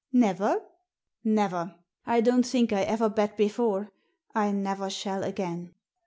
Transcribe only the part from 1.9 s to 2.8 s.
I don't think